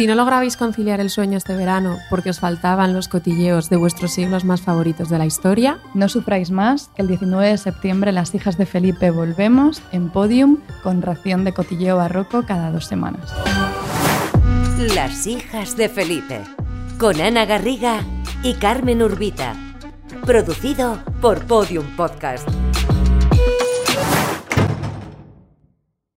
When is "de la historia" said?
5.10-5.78